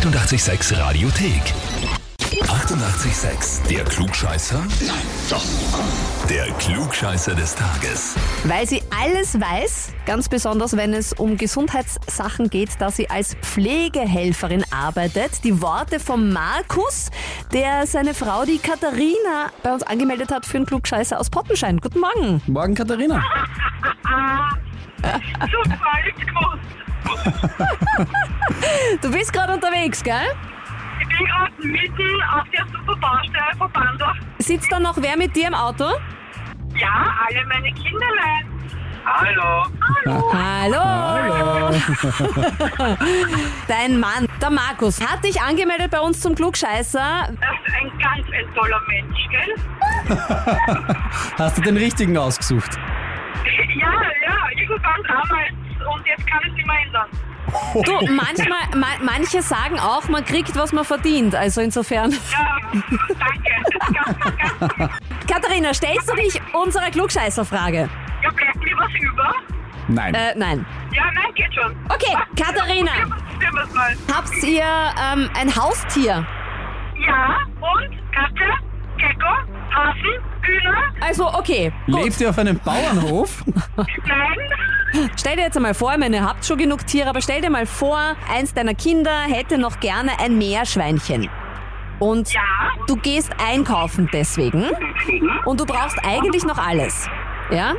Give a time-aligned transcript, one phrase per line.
[0.00, 1.42] 886 Radiothek.
[2.16, 3.68] 88,6.
[3.68, 4.58] Der Klugscheißer?
[4.58, 4.96] Nein,
[5.28, 5.44] doch.
[6.26, 8.16] Der Klugscheißer des Tages.
[8.44, 14.64] Weil sie alles weiß, ganz besonders wenn es um Gesundheitssachen geht, da sie als Pflegehelferin
[14.70, 15.44] arbeitet.
[15.44, 17.10] Die Worte von Markus,
[17.52, 21.76] der seine Frau, die Katharina, bei uns angemeldet hat für einen Klugscheißer aus Pottenschein.
[21.76, 22.40] Guten Morgen.
[22.46, 23.22] Morgen, Katharina.
[25.02, 25.78] Super,
[26.08, 26.14] ich.
[28.98, 30.14] Du bist gerade unterwegs, gell?
[31.00, 34.16] Ich bin gerade mitten auf der super Baustelle von Bandorf.
[34.38, 35.84] Sitzt da noch wer mit dir im Auto?
[36.76, 38.50] Ja, alle meine Kinderlein.
[39.04, 39.66] Hallo.
[40.04, 40.32] Hallo.
[40.32, 41.70] Hallo.
[43.68, 47.28] Dein Mann, der Markus, hat dich angemeldet bei uns zum Klugscheißer.
[47.28, 49.54] Das ist ein ganz ein toller Mensch, gell?
[51.38, 52.76] Hast du den richtigen ausgesucht?
[53.76, 53.92] Ja,
[54.26, 57.08] ja, irgendwann damals und jetzt kann es immer ändern.
[57.84, 61.34] Du, manchmal, ma manche sagen auch, man kriegt, was man verdient.
[61.34, 62.12] Also insofern.
[62.12, 62.60] Ja,
[63.18, 64.90] danke.
[65.28, 67.88] Katharina, stellst du dich unserer Klugscheißerfrage?
[68.22, 69.34] Ja, bleibt mir was über?
[69.88, 70.14] Nein.
[70.14, 70.64] Äh, nein.
[70.92, 71.74] Ja, nein, geht schon.
[71.88, 72.92] Okay, Katharina,
[73.38, 73.96] wir mal.
[74.12, 76.26] habt ihr ähm, ein Haustier?
[77.06, 78.44] Ja, und Katze,
[78.98, 79.32] Gecko,
[79.74, 81.72] Hasen, Hühner, Also, okay.
[81.86, 82.04] Gut.
[82.04, 83.42] Lebt ihr auf einem Bauernhof?
[83.76, 84.38] nein,
[85.16, 87.50] Stell dir jetzt einmal vor, ich meine, ihr habt schon genug Tiere, aber stell dir
[87.50, 91.28] mal vor, eins deiner Kinder hätte noch gerne ein Meerschweinchen.
[91.98, 92.40] Und ja,
[92.86, 94.70] du gehst einkaufen deswegen
[95.44, 97.06] und du brauchst eigentlich noch alles.
[97.50, 97.56] Ja?
[97.56, 97.74] ja,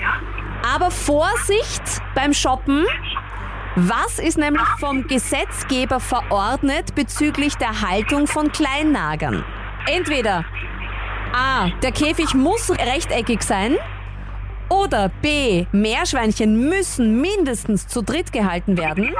[0.00, 0.74] ja.
[0.74, 1.82] Aber Vorsicht
[2.14, 2.86] beim Shoppen.
[3.76, 9.44] Was ist nämlich vom Gesetzgeber verordnet bezüglich der Haltung von Kleinnagern?
[9.86, 10.44] Entweder
[11.34, 11.68] A.
[11.82, 13.76] Der Käfig muss rechteckig sein.
[14.74, 15.66] Oder B.
[15.70, 19.14] Meerschweinchen müssen mindestens zu dritt gehalten werden.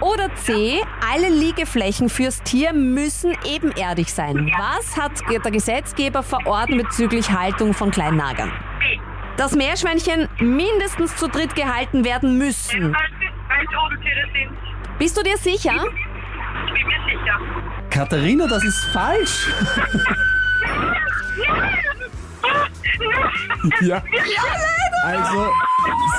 [0.00, 0.80] Oder C.
[1.12, 4.50] Alle Liegeflächen fürs Tier müssen ebenerdig sein.
[4.58, 8.50] Was hat der Gesetzgeber verordnet bezüglich Haltung von Kleinnagern?
[8.80, 8.98] B.
[9.36, 12.96] Dass Meerschweinchen mindestens zu dritt gehalten werden müssen.
[14.98, 15.74] Bist du dir sicher?
[15.74, 17.38] Ich bin mir sicher.
[17.90, 19.48] Katharina, das ist falsch.
[23.80, 24.02] Ja.
[25.02, 25.52] Also,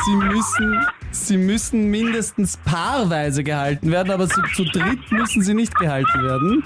[0.06, 5.76] sie müssen, sie müssen mindestens paarweise gehalten werden, aber zu, zu dritt müssen sie nicht
[5.76, 6.64] gehalten werden.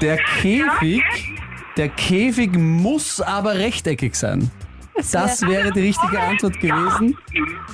[0.00, 1.02] Der Käfig,
[1.76, 4.50] der Käfig muss aber rechteckig sein.
[5.12, 7.16] Das wäre die richtige Antwort gewesen.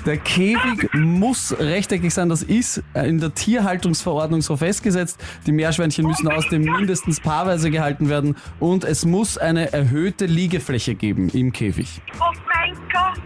[0.06, 2.28] Der Käfig muss rechteckig sein.
[2.28, 5.22] Das ist in der Tierhaltungsverordnung so festgesetzt.
[5.46, 11.28] Die Meerschweinchen müssen außerdem mindestens paarweise gehalten werden und es muss eine erhöhte Liegefläche geben
[11.30, 12.00] im Käfig.
[12.20, 13.22] Oh mein Gott.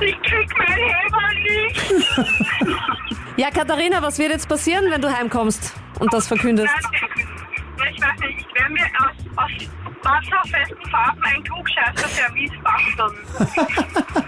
[0.00, 2.78] Ich krieg mein Heber nicht.
[3.38, 6.74] Ja, Katharina, was wird jetzt passieren, wenn du heimkommst und das verkündest?
[6.76, 9.68] Ich weiß nicht, ich werde mir aus, aus
[10.08, 14.24] wasserfesten Farben ein Klugscheißer-Service basteln.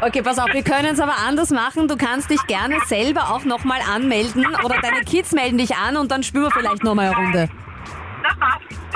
[0.00, 1.88] Okay, pass auf, wir können es aber anders machen.
[1.88, 6.10] Du kannst dich gerne selber auch nochmal anmelden oder deine Kids melden dich an und
[6.10, 7.48] dann spielen wir vielleicht nochmal eine Runde.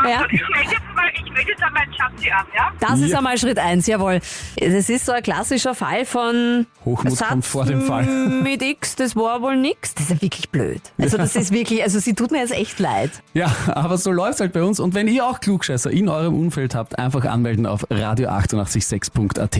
[0.04, 0.24] Ja.
[0.30, 2.70] Ich melde jetzt mal, ich melde jetzt einmal Schatzi an, ja?
[2.80, 3.18] Das ist Ja.
[3.18, 4.20] einmal Schritt eins, jawohl.
[4.56, 8.04] Das ist so ein klassischer Fall von Hochmut Satz kommt vor dem Fall.
[8.04, 9.94] mit X, das war wohl nix.
[9.94, 10.80] Das ist ja wirklich blöd.
[10.98, 13.10] Also das ist wirklich, also sie tut mir jetzt echt leid.
[13.34, 14.80] Ja, aber so läuft's halt bei uns.
[14.80, 19.56] Und wenn ihr auch Klugscheißer in eurem Umfeld habt, einfach anmelden auf radio886.at.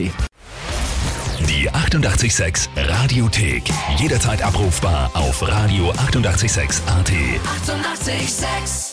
[1.48, 3.62] Die 88,6 Radiothek.
[3.98, 7.10] Jederzeit abrufbar auf radio886.at.
[7.10, 8.09] 88,6.
[8.09, 8.88] Eighty-eight, sex.